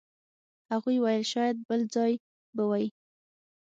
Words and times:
هغوی 0.71 0.97
ویل 0.99 1.23
شاید 1.33 1.55
بل 1.69 1.81
ځای 1.95 2.13
به 2.55 2.63
وئ. 2.69 2.85